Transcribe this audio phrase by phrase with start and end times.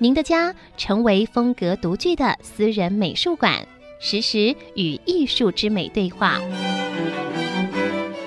[0.00, 3.66] 您的家成为风格独具的私人美术馆，
[3.98, 6.40] 实时与艺术之美对话。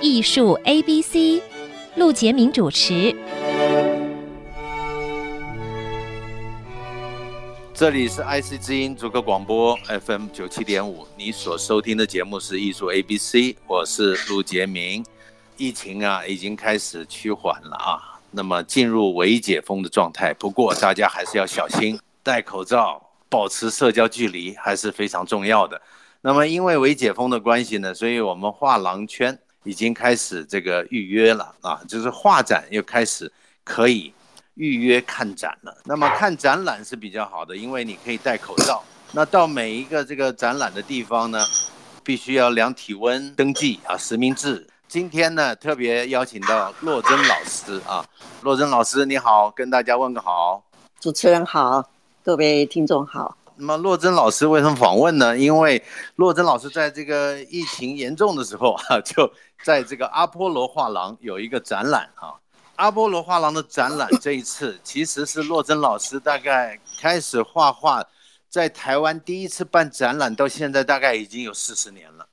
[0.01, 1.41] 艺术 A B C，
[1.95, 3.15] 陆杰明主持。
[7.73, 15.05] 这里是 IC 之音逐客广播 FM 九七点五，你所收听的节目是艺术 A B C，我是陆杰明。
[15.55, 18.10] 疫情啊，已经开始趋缓了啊。
[18.31, 25.79] 那么进入微解封的状态，不过大家还是要小心，戴口罩，保持社交距离还是非常重要的。
[26.21, 33.31] 那么因为微解封的关系呢，所以我们画廊圈已经开始这个预约了啊，就是画展又开始
[33.63, 34.13] 可以
[34.55, 35.75] 预约看展了。
[35.85, 38.83] 那么看展览是比较好的，因为你可以戴口罩。
[39.11, 41.45] 那到每一个这个展览的地方呢，
[42.03, 44.65] 必须要量体温、登记啊，实名制。
[44.91, 48.05] 今天呢，特别邀请到洛珍老师啊，
[48.41, 50.61] 洛珍老师你好，跟大家问个好。
[50.99, 51.89] 主持人好，
[52.25, 53.37] 各位听众好。
[53.55, 55.37] 那么洛珍老师为什么访问呢？
[55.37, 55.81] 因为
[56.17, 59.31] 洛珍老师在这个疫情严重的时候啊， 就
[59.63, 62.35] 在这个阿波罗画廊有一个展览啊。
[62.75, 68.03] 阿波罗画廊的展览这一次其实是洛珍老师大概开始画画，
[68.49, 72.27] 在台湾第一次办展览，到现在大概已经有四十年了。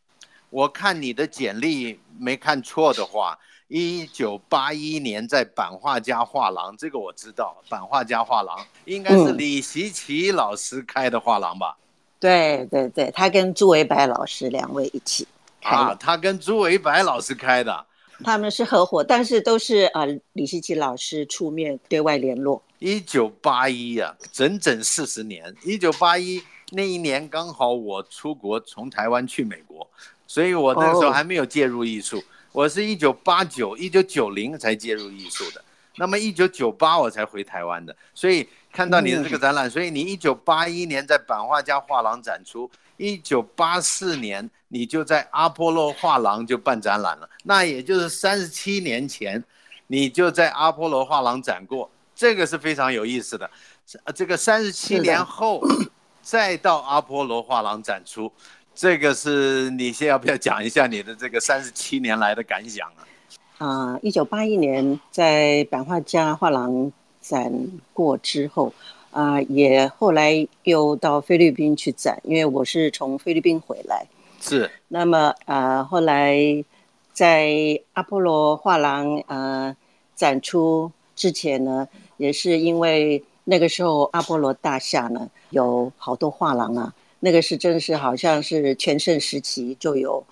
[0.51, 7.57] 我看你的简历没看错的话，一九八一年在版画家画廊，这个我知道。
[7.69, 11.77] 版画家画廊应该是李习奇老师开的画廊吧？
[11.79, 11.85] 嗯、
[12.19, 15.29] 对对对，他跟朱维白老师两位一起
[15.61, 17.87] 开啊，他跟朱维白老师开的，
[18.25, 22.63] 他们是合伙，但是都是呃李习奇老师出面对外联络。
[22.79, 25.55] 一九八一呀，整整四十年。
[25.65, 29.87] 一九八一那一年刚好我出国，从台湾去美国。
[30.29, 32.23] 所以我那个时候还没有介入艺术，
[32.53, 35.65] 我是一九八九、一九九零才介入艺术的。
[35.97, 37.97] 那么一九九八我才回台湾的。
[38.15, 47.29] 所以看到你的这个展览，所以你一九八一年在版画家画廊展出，一九八四年你就在阿波罗画廊就办展览了。
[47.45, 49.43] 那也就是三十七年前，
[49.87, 53.51] 你就在阿波罗画廊展过，这个是非常有意思的。
[54.15, 55.63] 这个三十七年后
[56.21, 58.31] 再到阿波罗画廊展出。
[58.81, 63.03] 这个是你先要不要讲一下你的这个三十七年来的感想啊？
[63.59, 67.53] 啊、呃，一九八一年在版画家画廊展
[67.93, 68.73] 过之后，
[69.11, 74.07] 啊、呃，也后来又到菲律宾去展，因为我是从菲律宾回来。
[74.41, 74.71] 是。
[74.87, 76.39] 那么啊、呃，后来
[77.13, 79.77] 在阿波罗画廊呃
[80.15, 86.95] 展出之前呢，也是因为那个时候阿波罗大厦呢有好多画廊啊。
[87.21, 90.25] 那个是真是好像是全盛时期就有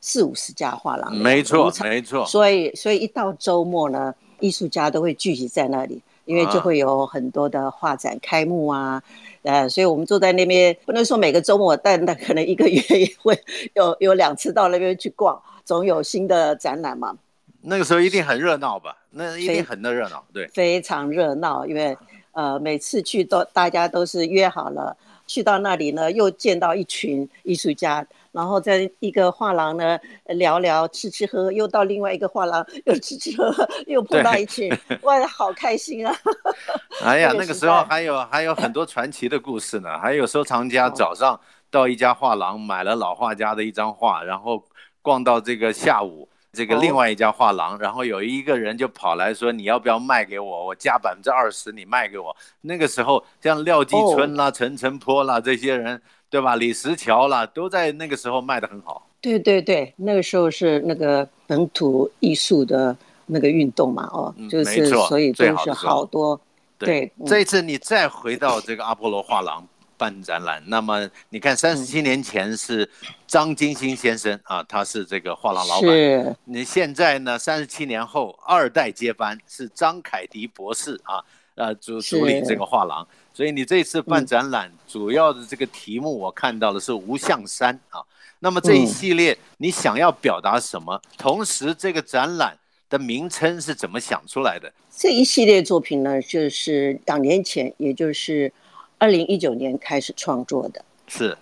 [0.00, 2.24] 四五十家画廊，没错没错。
[2.26, 9.02] 所以所以一到周末呢，艺术家都会聚集在那里，因为就会有很多的画展开幕啊，
[9.42, 13.38] 呃，所以我们坐在那边，不能说每个周末，但那可能一个月也会
[13.74, 17.16] 有有两次到那边去逛，总有新的展览嘛。
[17.62, 18.96] 那个时候一定很热闹吧？
[19.10, 21.96] 那一定很的热闹，对，非常热闹，因为
[22.32, 24.96] 呃每次去都大家都是约好了。
[25.26, 34.70] 去到那里呢，又见到一群艺术家，然后在一个画廊呢聊聊、吃吃喝喝，又到另外一个画廊又吃吃喝喝，又碰到一群，
[35.02, 36.14] 哇，好开心啊！
[37.02, 41.38] 哎呀，那个时候还有还有很多传奇的故事呢，还有收藏家早上
[41.70, 44.62] 到一家画廊买了老画家的一张画，然后
[45.02, 46.28] 逛到这个下午。
[46.54, 50.66] 这个另外一家画廊，然后有一个人就跑来说：“你要不要卖给我？
[50.66, 56.54] 我加百分之二十，你卖给我。”那个时候，像廖继春啦、陈澄波啦这些人，对吧？
[56.54, 59.06] 李石桥啦，都在那个时候卖得很好。
[59.20, 62.96] 对对对，那个时候是那个本土艺术的
[63.26, 66.40] 那个运动嘛，哦，就是所以都是好多。
[66.78, 69.66] 对，这一次你再回到这个阿波罗画廊。
[70.04, 72.86] 办展览，那么你看，三十七年前是
[73.26, 75.90] 张金星先生啊，他是这个画廊老板。
[75.90, 76.36] 是。
[76.44, 77.38] 你现在呢？
[77.38, 81.24] 三十七年后，二代接班是张凯迪博士啊，
[81.54, 83.06] 呃，主主理这个画廊。
[83.32, 88.02] 所以你这次办展览，主要的这个题目我看到的是无相山啊。
[88.40, 91.00] 那么这一系列你想要表达什么？
[91.16, 92.58] 同时，这个展览
[92.90, 94.70] 的名称是怎么想出来的？
[94.94, 98.52] 这一系列作品呢，就是两年前，也就是。
[98.98, 100.84] 二零一九年开始创作的。
[101.06, 101.36] 是，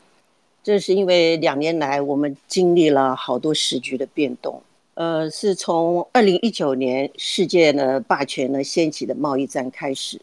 [0.62, 4.62] 这是因为两年来我们经历了好多时局的变动。
[4.94, 10.20] 呃，是从二零一九年世界呢霸权呢掀起的贸易战开始，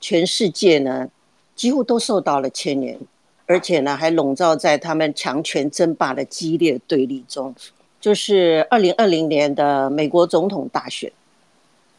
[0.00, 1.08] 全世界呢
[1.56, 2.98] 几乎都受到了牵连，
[3.46, 7.54] 而且呢还笼罩在他们强权争霸的激烈对立中。
[7.98, 11.10] 就是二零二零年的美国总统大选，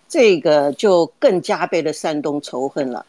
[0.08, 3.04] 这个就更加倍的煽动仇恨了，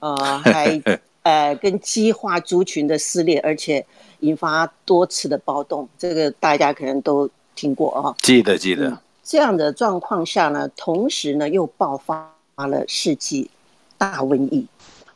[0.00, 0.80] 呃， 还
[1.22, 3.84] 呃跟激化族群的撕裂，而且
[4.20, 7.28] 引发多次的暴动，这个大家可能都。
[7.60, 8.96] 听过啊，记得记得。
[9.24, 13.50] 这样的状况下呢，同时呢又爆发了世纪
[13.98, 14.64] 大瘟疫，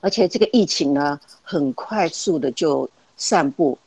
[0.00, 3.78] 而且这个疫情呢很快速的就散布，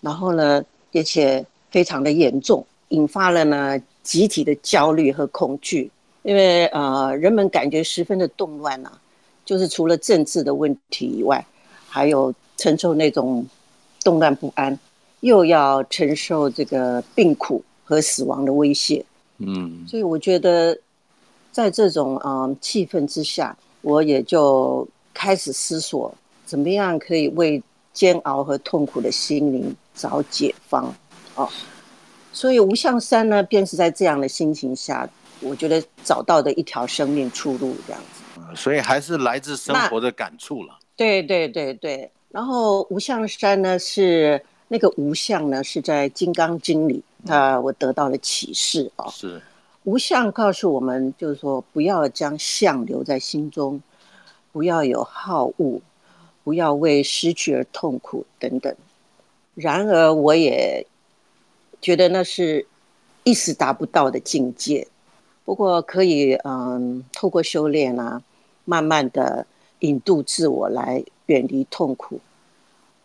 [0.00, 5.90] 然后呢而且非常的严重，引发了呢集体的焦虑和恐惧，
[6.22, 8.92] 因为呃人们感觉十分的动乱啊，
[9.48, 11.42] 就是除了政治的问题以外，
[11.88, 13.46] 还有承受那种
[14.04, 14.78] 动乱不安，
[15.20, 17.64] 又要承受这个病苦。
[17.88, 19.02] 和死亡的威胁，
[19.38, 20.78] 嗯，所以我觉得，
[21.50, 27.62] 在这种嗯气氛之下，我也就开始思索，怎么样可以为
[27.94, 30.94] 煎熬和痛苦的心灵找解放，
[31.34, 31.48] 哦，
[32.30, 35.08] 所以无相山呢，便是在这样的心情下，
[35.40, 38.27] 我觉得找到的一条生命出路，这样子。
[38.54, 40.78] 所以还是来自生活的感触了。
[40.96, 47.02] 对对对对，然后无相山呢，是那个无相呢，是在《金刚经》里。
[47.26, 49.42] 他我得到了启示啊，是
[49.82, 53.82] 无相告诉我们，就是说不要将相留在心中，
[54.52, 55.80] 不要有好恶，
[56.44, 58.72] 不要为失去而痛苦等等。
[59.56, 60.86] 然而，我也
[61.80, 62.64] 觉得那是
[63.24, 64.86] 一时达不到的境界。
[65.44, 68.22] 不过，可以嗯，透过修炼啊，
[68.68, 69.46] 慢慢的
[69.78, 72.20] 引渡自我来远离痛苦。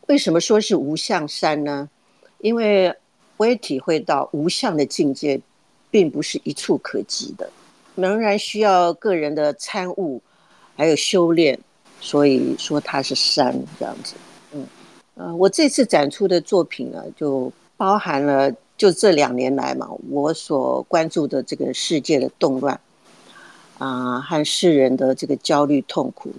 [0.07, 1.89] 为什么说是无相山呢？
[2.39, 2.93] 因为
[3.37, 5.39] 我也体会到无相的境界，
[5.89, 7.49] 并不是一触可及的，
[7.95, 10.21] 仍然需要个人的参悟，
[10.75, 11.57] 还有修炼。
[12.01, 14.15] 所以说它是山这样子。
[14.51, 14.67] 嗯，
[15.15, 22.77] 呃，我这次展出的作品呢，就包含了就这两年来嘛，我所关注的这个世界的动乱
[23.77, 26.31] 啊，和世人的这个焦虑痛苦，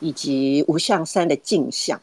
[0.00, 2.00] 以及无相山的镜像。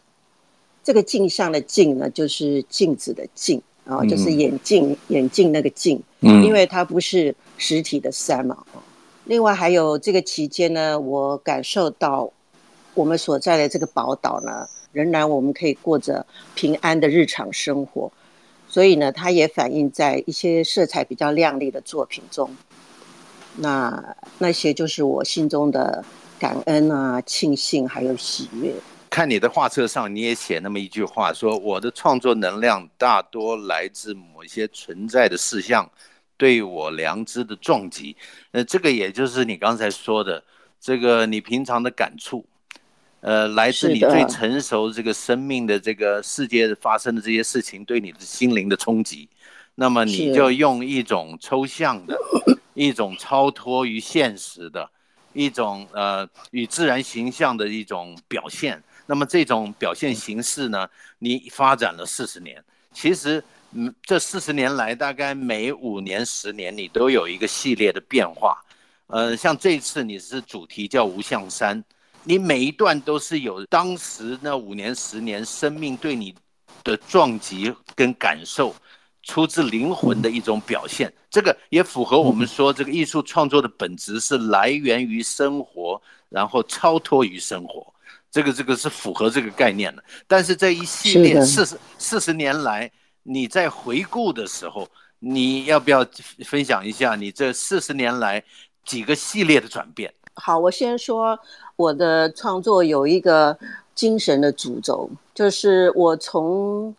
[0.83, 3.61] 这个镜像的镜呢，就是镜子的镜。
[3.85, 8.55] 啊，就是眼镜，嗯、眼镜那个镜，嗯，因为它不是实体的山嘛。
[9.25, 12.31] 另外还有这个期间呢，我感受到
[12.93, 18.11] 我们所在的这个宝岛呢，仍然我们可以过着平安的日常生活，
[18.67, 22.47] 所以呢，它也反映在一些色彩比较亮丽的作品中。
[23.61, 26.03] 那那些就是我心中的
[26.39, 28.73] 感恩啊、庆幸还有喜悦。
[29.09, 35.89] 看你的画册上，你也写那么一句话，说我的创作能量大多来自某一些存在的事项
[36.37, 38.15] 对我良知的撞击。
[38.51, 40.43] 那这个也就是你刚才说的，
[40.79, 42.45] 这个你平常的感触，
[43.21, 49.27] 呃，来自你最成熟这个生命的这个世界发生的这些事情对你的心灵的冲击。
[49.79, 52.13] 那么你就用一种抽象的，
[52.75, 54.89] 一种超脱于现实的，
[55.31, 58.83] 一种呃与自然形象的一种表现。
[59.05, 60.85] 那么这种表现形式呢，
[61.19, 68.61] 你发展了四十年，其实，嗯，这四十年来，大概每五年、十年，你都有一个系列的变化。
[69.07, 71.81] 呃，像这次你是主题叫无相山，
[72.25, 76.35] 你每一段都是有当时那五年、十年生命对你
[76.83, 78.75] 的撞击跟感受，
[79.23, 81.11] 出自灵魂的一种表现。
[81.29, 87.85] 这个也符合我们说，这个艺术创作的本质是来源于生活，然后超脱于生活。
[88.31, 92.91] 这个这个是符合这个概念的，但是这一系列四十四十年来，
[93.23, 96.05] 你在回顾的时候，你要不要
[96.45, 98.43] 分享一下你这四十年来
[98.85, 100.13] 几个系列的转变？
[100.35, 101.37] 好，我先说
[101.75, 103.57] 我的创作有一个
[103.95, 106.95] 精神的主轴，就是我从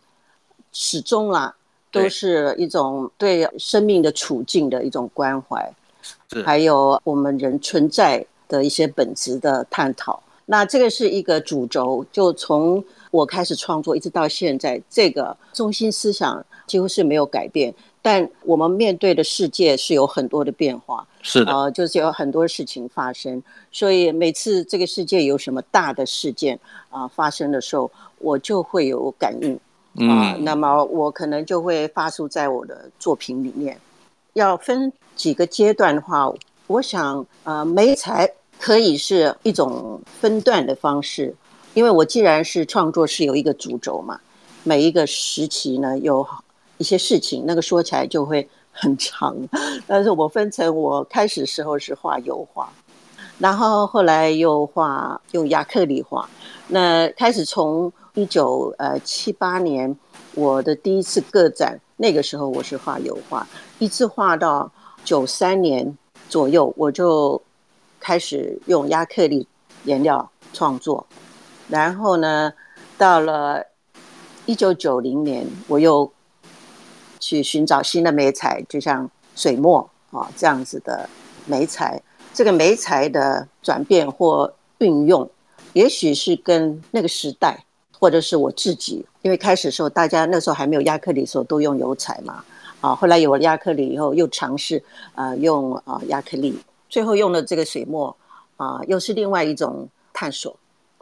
[0.73, 1.55] 始终啦
[1.91, 5.71] 都是一种对生命的处境的一种关怀，
[6.45, 10.21] 还有我们人存在的一些本质的探讨。
[10.45, 17.73] 那这个是一个主轴，就从我开始创作一直到现在，这个中心思想几乎是没有改变。
[18.01, 23.41] 但我们面对的世界是有很多的变化，是的，呃，就是有很多事情发生。
[23.71, 29.57] 所以每次这个世界有什么大的事件啊、呃、发生的时候，我就会有感应
[29.97, 33.79] 啊、那么我可能就会发出在我的作品里面。
[34.33, 36.31] 要分几个阶段的话，
[36.67, 38.31] 我想啊，媒材。
[38.63, 41.33] 可以是一种分段的方式，
[41.73, 44.21] 因为我既然是创作是有一个主轴嘛，
[44.63, 46.23] 每一个时期呢有
[46.77, 49.35] 一些事情，那个说起来就会很长。
[49.87, 52.71] 但是我分成我开始时候是画油画，
[53.41, 56.29] 然后后来又画用亚克力画。
[56.67, 59.97] 那开始从一九呃七八年
[60.35, 63.47] 我的第一次个展，那个时候我是画油画，
[63.79, 64.71] 一直画到
[65.03, 65.97] 九三年
[66.29, 67.41] 左右，我就
[67.99, 69.47] 开始用亚克力
[69.85, 71.05] 颜料创作。
[71.67, 72.53] 然后呢，
[72.95, 73.65] 到了
[74.45, 76.11] 一九九零年，我又
[77.19, 81.09] 去寻找新的媒材，就像水墨啊这样子的
[81.47, 81.99] 媒材。
[82.33, 85.29] 这个媒材的转变或运用，
[85.73, 87.63] 也许是跟那个时代，
[87.97, 92.43] 或者是我自己，因为开始的时候大家那时候还没有亚克力的时候，都用油彩嘛。
[92.79, 94.83] 啊，后来有了亚克力以后，又尝试
[95.13, 96.57] 啊用啊亚克力，
[96.89, 98.15] 最后用了这个水墨
[98.57, 100.57] 啊，又是另外一种探索。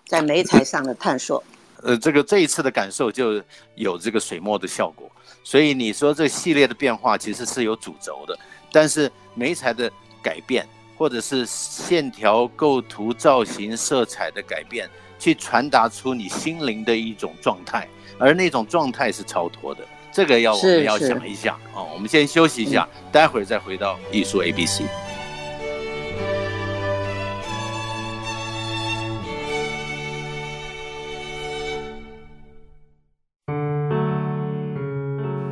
[0.06, 1.42] 在媒材上的探索，
[1.84, 3.42] 呃，这个这一次的感受就
[3.76, 5.08] 有这个水墨的效果，
[5.44, 8.38] 所以你说这系列的变化其实是有主轴的，
[8.72, 9.90] 但是媒材的
[10.22, 10.68] 改变
[11.00, 17.88] 或者是线条、构图、造型、色彩的改变，去传达出你心灵的一种状态，
[18.20, 21.90] 而那种状态是超脱的，这个要我们要想一下啊、哦。
[21.94, 24.84] 我们先休息一下，嗯、待会儿再回到艺术 A B C。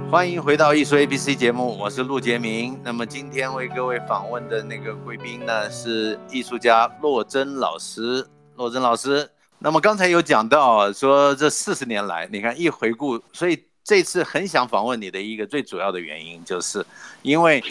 [0.09, 2.79] 欢迎回到艺术 ABC 节目，我是陆杰明。
[2.81, 8.25] 那么今天为各位访问的那个贵宾呢，是艺术家骆真老师。
[8.55, 16.83] 骆真老师，那么刚才有讲到说这四十年来，你看一回顾，所以这次很想访问你的一个最主要的原因，就是
[17.21, 17.61] 因为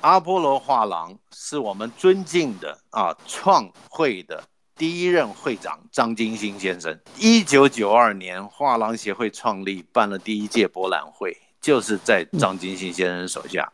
[0.00, 4.42] 阿波罗画廊是我们尊敬的啊创会的
[4.74, 6.98] 第一任会长张金星先生。
[7.18, 11.36] 一九九二年画廊协会创立，办了第一届博览会。
[11.62, 13.72] 就是在张金星先生手下，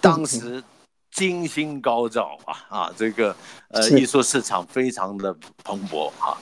[0.00, 0.62] 当时
[1.10, 3.34] 金星高照啊啊，这个
[3.70, 6.38] 呃艺术市场非常的蓬勃啊。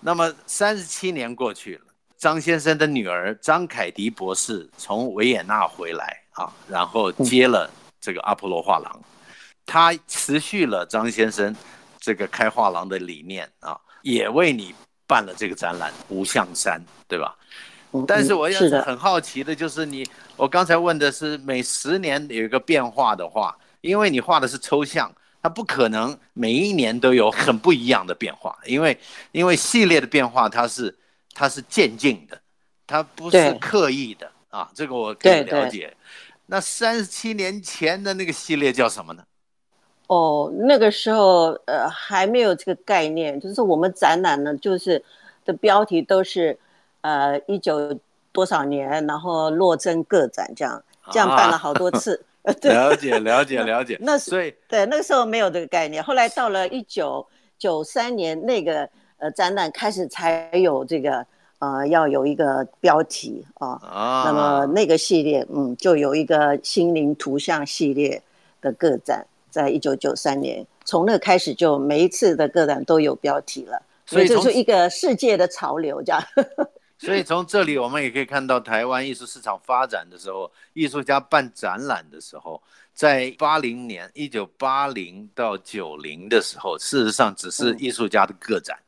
[0.00, 1.82] 那么三十七年过去了，
[2.16, 7.68] 张先生的女儿张凯迪博士从维也纳回来啊，然后接了
[8.00, 9.02] 这个阿波罗画廊，
[9.66, 11.54] 他持续了张先生
[11.98, 14.72] 这个开画廊的理念啊，也为你
[15.08, 17.36] 办了这个展览《无相山》，对吧？
[18.06, 28.96] 但是我也是很好奇的，就是你，我刚才问的是每十年有一个变化的话，因为你画的是抽象，它不可能每一年都有很不一样的变化，因为
[29.32, 30.96] 因为系列的变化它是
[31.34, 32.40] 它是渐进的，
[32.86, 35.92] 它不是刻意的啊，这个我可以了解。
[36.46, 39.24] 那三十七年前的那个系列叫什么呢？
[40.06, 45.04] 哦，那个时候呃还没有这个概念，就是我们展览呢，就是
[45.44, 46.56] 的标题都是。
[47.02, 47.98] 呃，一九
[48.32, 52.22] 多少年，然后落真个展这样，这样办了好多次。
[52.42, 53.98] 啊、 对了解，了解，了解。
[54.00, 57.26] 那所以对那个时候没有这个概念，后来到了一九
[57.58, 58.88] 九三年那个
[59.18, 61.26] 呃展览开始才有这个
[61.58, 63.78] 呃要有一个标题啊。
[63.82, 64.22] 啊。
[64.24, 68.22] 那么那个系列嗯就有一个心灵图像系列
[68.62, 76.22] 的个展，在一九九三年，从那开始就每一次的个展都有标题了，所以就是一个世界的潮流这样。
[77.00, 88.78] 所以从这里我们也可以看到，台湾艺术市场发展的时候，艺术家办展览的时候，在八零年，一九八零到九零的时候，事实上只是艺术家的个展，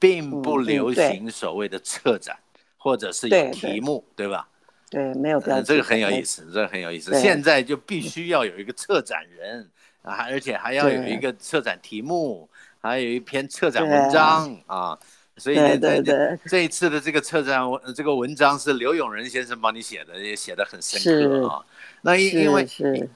[0.00, 2.36] 并不流行所谓的策展，
[2.76, 4.48] 或者是有题目，对吧？
[4.90, 5.64] 对，没有标准。
[5.64, 7.16] 这个很有意思，这个很有意思。
[7.20, 9.70] 现在就必须要有一个策展人
[10.02, 14.98] 啊，而且还要有一个策展题目，还有一篇策展文章啊。
[15.38, 21.64] 所以呢，对对对，这一次的这个策展文这个文章是刘永仁先生帮你写的，也写的很深刻啊。
[22.02, 22.68] 那因因为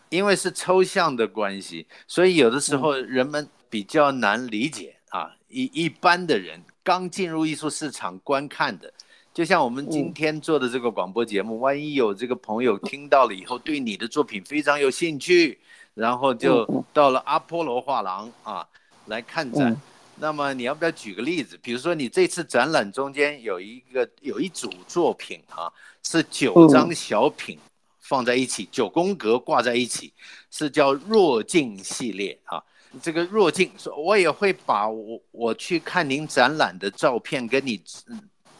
[0.08, 5.30] 因为是抽象的关系，所以有的时候人们比较难理解啊。
[5.48, 8.90] 一一般的人刚进入艺术市场观看的，
[9.34, 15.58] 就像我们今天做的这个广播节目，万一有这个朋友听到了以后，对你的作品非常有兴趣，
[15.92, 18.66] 然后就到了阿波罗画廊啊
[19.06, 19.76] 来看展。
[20.22, 21.58] 那么你要不要举个例子？
[21.60, 25.66] 比如说你这次展览中间有一个有一组作品啊，
[26.04, 27.58] 是九张小品
[27.98, 30.14] 放在一起，九宫格挂在一起，
[30.48, 32.62] 是叫弱镜系列啊。
[33.02, 37.82] 这个弱镜，我也会把我我去看您展览的照片跟你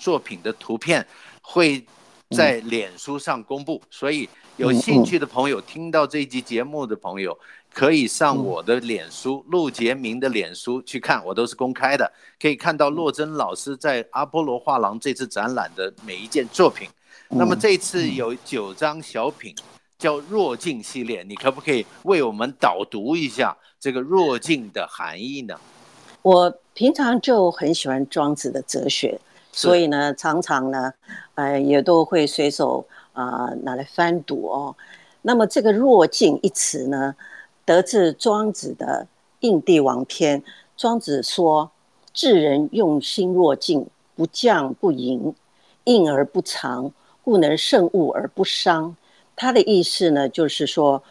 [0.00, 1.06] 作品的图片
[1.42, 1.86] 会
[2.30, 7.38] 在脸书上公布，所以有兴趣的朋友，听到这一集节目的朋友。
[7.74, 16.88] 可以上我的脸书陆杰明的脸书去看，我都是公开的，可以看到洛珍老师在阿波罗画廊这次展览的每一件作品。
[17.28, 19.54] 那么这次有九张小品，
[19.98, 25.58] 叫弱境系列，你可不可以为我们导读一下这个弱境的含义呢？
[26.20, 29.18] 我平常就很喜欢庄子的哲学，
[29.50, 30.92] 所以呢，常常呢，
[31.36, 34.76] 呃，也都会随手啊、呃、拿来翻读哦。
[35.22, 37.14] 那么这个弱境一词呢，
[37.64, 39.06] 得自庄子的
[39.40, 40.40] 《应帝王篇》。
[40.76, 41.70] 庄子说
[42.12, 45.32] ：“智人用心若镜，不降不淫，
[45.84, 46.90] 应而不藏，
[47.22, 48.96] 故能胜物而不伤。”
[49.36, 51.02] 他的意思呢，就是说，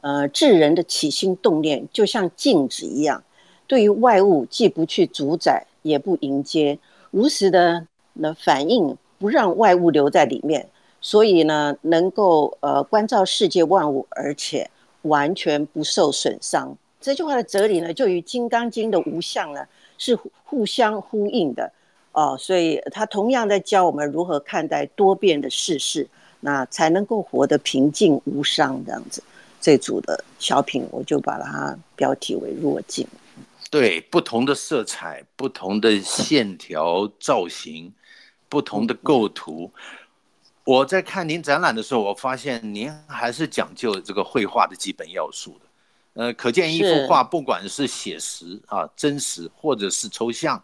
[0.00, 3.22] 呃，智人的起心动念就像镜子一样，
[3.66, 6.78] 对于外物既不去主宰，也不迎接，
[7.10, 10.68] 如实的呢反应，不让外物留在里面，
[11.00, 14.70] 所以呢，能够呃观照世界万物，而且。
[15.02, 19.64] 完全不受损伤，这句话的哲理呢，就与《金刚经》的无相呢
[19.96, 21.70] 是互相呼应的
[22.12, 26.08] 哦，所以他同样在教我们如何看待多变的世事，
[26.40, 29.22] 那才能够活得平静无伤这样子。
[29.60, 33.06] 这组的小品，我就把它标题为“弱境”。
[33.70, 37.92] 对，不同的色彩、不同的线条造型、
[38.48, 39.70] 不同的构图。
[40.68, 46.22] 我在看您展览的时候，我发现您还是讲究这个绘画的基本要素的。
[46.22, 50.62] 呃，可见一幅画，不管是写实啊、真实或者是抽象，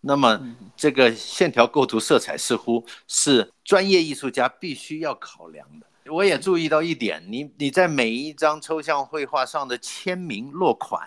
[0.00, 0.40] 那么
[0.74, 6.10] 这个线条构图、色彩似乎是专业艺术家必须要考量的。
[6.10, 11.06] 我也注意到一点，你你在每一张抽象绘画上的签名落款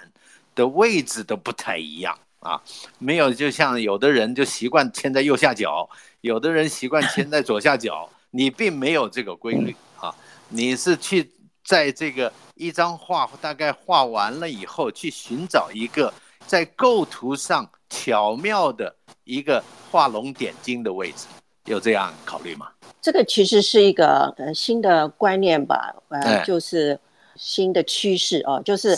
[0.54, 2.62] 的位置都不太一样啊，
[3.00, 5.90] 没有就像有的人就习惯签在右下角，
[6.22, 8.08] 有的人习惯签在左下角。
[8.36, 10.14] 你并没有这个规律啊，
[10.50, 11.32] 你是去
[11.64, 16.14] 在这个一张画大概画完了以后，去寻找一个
[16.46, 21.28] 在构图上巧妙的一个画龙点睛的位置，
[21.64, 22.68] 有这样考虑吗？
[23.02, 27.00] 这个其实是一个呃新的观念吧，呃，就是
[27.38, 28.98] 新的趋势哦，就是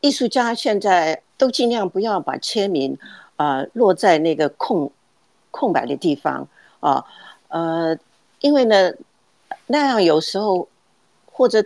[0.00, 2.96] 艺术家现在都尽量不要把签名
[3.36, 4.90] 啊、呃、落在那个空
[5.50, 6.48] 空白的地方
[6.80, 7.04] 啊，
[7.48, 7.94] 呃。
[8.40, 8.92] 因为呢，
[9.66, 10.66] 那样有时候
[11.26, 11.62] 或者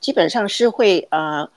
[0.00, 1.50] 基本上是会啊、呃、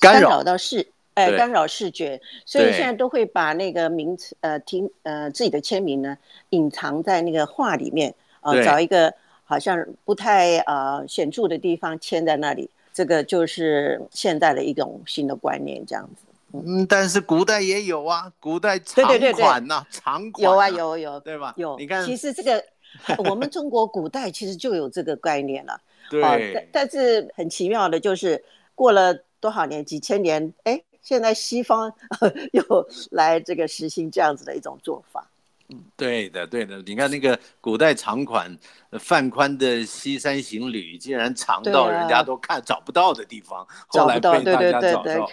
[0.00, 6.16] 干扰到视，哎，干扰视觉，所以现在都会把那个名词呃听呃自己的签名呢
[6.50, 9.12] 隐藏在那个画里面啊、呃，找一个
[9.44, 16.22] 好像不太啊、呃、显著的地方签在那里，这个就是现在的一种新的观念，这样子。
[16.52, 21.52] 嗯，但是古代也有啊，古代长款呐、长款、啊、有啊有有，对吧？
[21.58, 22.64] 有，你看，其实这个。
[23.28, 26.52] 我们中国古代其实就有这个概念了， 对。
[26.54, 28.42] 但但是很奇妙的就是，
[28.74, 31.92] 过了多少年，几千年，哎，现在西方
[32.52, 35.26] 又来这个实行这样子的一种做法。
[35.68, 36.82] 嗯，对的，对的。
[36.86, 38.56] 你看那个古代长款，
[38.98, 45.02] 范宽的《西山行旅》竟然长到人家都看找不到的地方，后来被大家找到。
[45.02, 45.26] 对对对。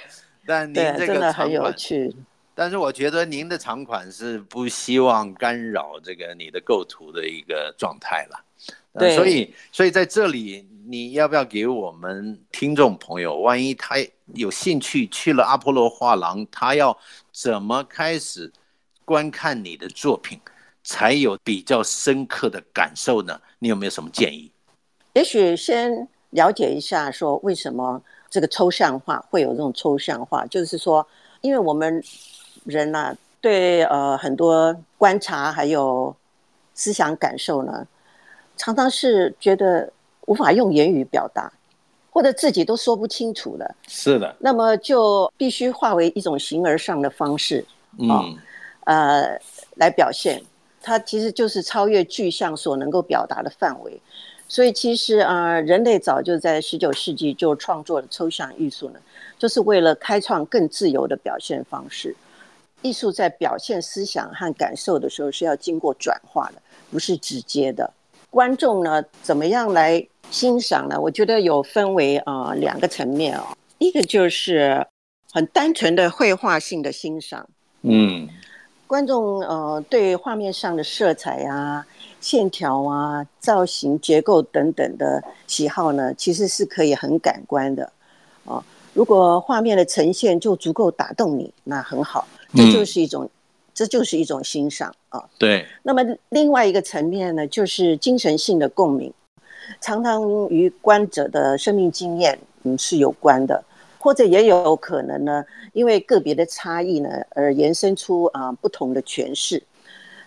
[0.45, 2.13] 但您这个真的很有趣。
[2.57, 8.39] 但是我觉得您的长款是不希望干扰这个你的构图的一个状态了，
[8.97, 13.95] 对，所以所以在这里你要不要给我们听众朋友，万一他
[14.35, 16.97] 有兴趣去了阿波罗画廊，他要
[17.33, 18.49] 怎么开始
[19.03, 20.39] 观看你的作品，
[20.81, 23.37] 才有比较深刻的感受呢？
[23.59, 24.49] 你有没有什么建议？
[25.11, 31.05] 也许先了解一下，说为什么这个抽象画会有这种抽象画，就是说，
[31.41, 32.01] 因为我们。
[32.65, 36.15] 人呐、啊，对呃很多观察还有
[36.73, 37.87] 思想感受呢，
[38.57, 39.91] 常常是觉得
[40.25, 41.51] 无法用言语表达，
[42.11, 43.75] 或者自己都说不清楚了。
[43.87, 44.35] 是的。
[44.39, 47.63] 那么就必须化为一种形而上的方式，
[47.99, 48.35] 嗯，哦、
[48.85, 49.39] 呃，
[49.75, 50.41] 来表现。
[50.81, 53.99] 它其实就是超越具象所能够表达的范围。
[54.47, 58.99] 所以其实啊、呃，人类早就在十九世纪就创作了抽象艺术呢，
[59.39, 62.15] 就是为了开创更自由的表现方式。
[62.85, 67.91] 艺术在表现思想和感受的时候是要经过转化的，不是直接的。
[68.29, 71.01] 观众呢，怎么样来欣赏呢？
[71.01, 73.57] 我觉得有分为啊、呃、两个层面哦。
[73.79, 74.85] 一个就是
[75.31, 77.49] 很单纯的绘画性的欣赏，
[77.81, 78.29] 嗯，
[78.85, 81.83] 观众呃对画面上的色彩啊、
[82.21, 87.85] 线条啊、造型、结构等等的喜好呢，其实是可以很感官的
[88.45, 88.63] 啊、呃。
[88.93, 92.27] 如果画面的呈现就足够打动你，那很好。
[92.55, 93.29] 这就是一种，嗯、
[93.73, 95.23] 这就是一种欣赏啊。
[95.37, 95.65] 对。
[95.83, 99.13] 那么另外一个层面呢，就是精神性的共鸣，
[99.81, 103.63] 常常与观者的生命经验嗯是有关的。
[103.97, 109.63] 或者也有可能呢，因为个别的差异呢，而延伸出啊不同的诠释。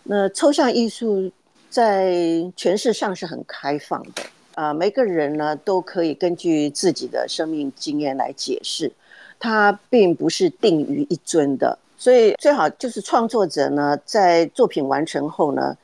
[0.02, 1.30] 那抽象艺术
[1.70, 2.10] 在
[2.56, 4.22] 诠释上是很开放的
[4.56, 8.90] 啊，每个人呢都可以根据自己的生命经验来解释，
[9.38, 11.78] 它并不是定于一尊的。
[11.98, 15.76] 所以最好就是创作者呢，在作品完成后呢，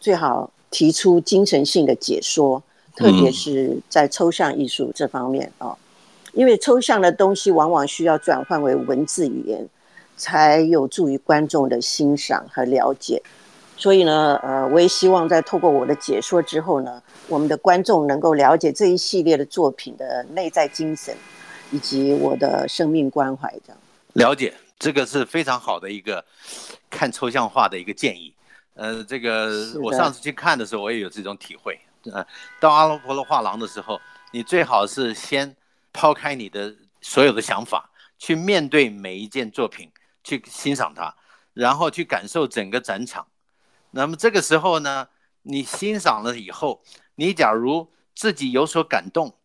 [0.00, 2.60] 最好提出精神性的解说，
[2.96, 5.76] 特别是在抽象艺术这方面啊。
[6.32, 9.68] 因为抽象的东西往往需要转换为文字语言，
[10.16, 13.22] 才有助于观众的欣赏和了解。
[13.76, 21.14] 所以呢，呃，我也希望在透过我的解说之后呢，我们的观众能够了解这一系列的作品的内在精神，
[21.70, 23.52] 以及我的生命关怀。
[23.66, 23.78] 这样
[24.14, 26.24] 了解，这个是非常好的一个
[26.90, 28.34] 看抽象画的一个建议。
[28.74, 31.80] 呃，这个我上次去看的时候，我也有这种体会。
[32.12, 32.26] 呃，
[32.60, 34.00] 到阿波罗画廊的时候，
[34.32, 35.56] 你最好是先。
[35.94, 39.92] 抛开你的所有的想法，去面对每一件作品，
[40.24, 41.14] 去欣赏它，
[41.52, 43.26] 然后去感受整个展场。
[43.90, 45.06] 那么这个时候呢，
[45.42, 46.82] 你欣赏了以后，
[47.16, 49.36] 你假如自己有所感动，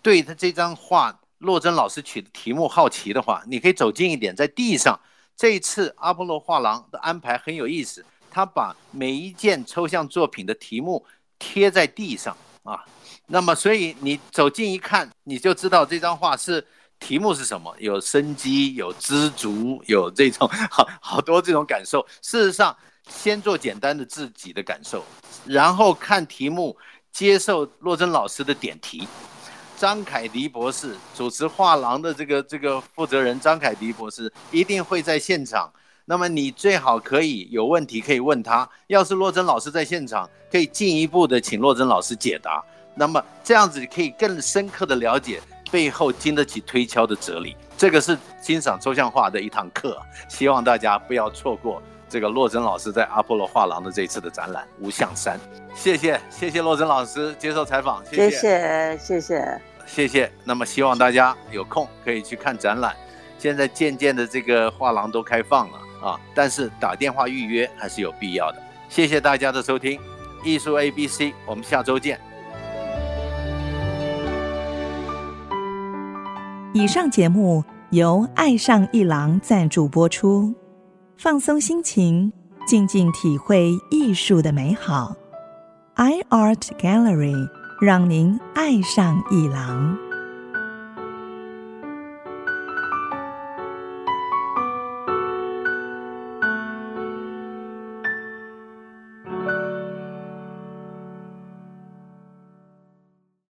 [0.00, 4.98] 对他这张画，洛珍老师取的题目好奇的话，你可以走近一点，在地上。
[5.36, 11.04] 这一次阿波罗画廊的安排很有意思，他把每一件抽象作品的题目
[11.38, 12.84] 贴在地上啊。
[13.26, 16.66] 那么，所以你走近一看，你就知道这张画是
[16.98, 22.06] 题目是什么，有生机，有知足，有这种好好多这种感受。
[22.20, 22.76] 事实上，
[23.08, 25.02] 先做简单的自己的感受，
[25.46, 26.76] 然后看题目，
[27.10, 29.08] 接受洛珍老师的点题。
[29.80, 35.72] 张凯迪博士主持画廊的这个这个负责人，张凯迪博士一定会在现场。
[36.04, 38.68] 那么你最好可以有问题可以问他。
[38.88, 42.62] 要是洛珍老师在现场，可以进一步的请洛珍老师解答。
[42.94, 45.40] 那么这样子可以更深刻的了解
[45.70, 55.38] 背后经得起推敲的哲理，这个是欣赏抽象画的一堂课，希望大家不要错过这个洛珍老师在阿波罗画廊的这次的展览《无相山》。
[55.74, 59.60] 谢谢，谢谢洛珍老师接受采访，谢谢，谢谢，
[59.92, 60.30] 谢谢。
[60.44, 62.94] 那么希望大家有空可以去看展览。
[63.38, 68.62] 现在渐渐的这个画廊都开放了啊，但是打电话预约还是有必要的。
[68.88, 69.98] 谢谢大家的收听，
[70.44, 72.20] 艺术 A B C，我们下周见。
[76.72, 80.54] 以上节目由爱上艺廊赞助播出，
[81.16, 82.32] 放松心情，
[82.66, 85.16] 静静体会艺术的美好。
[85.96, 87.48] iArt Gallery
[87.80, 90.09] 让您爱上一郎。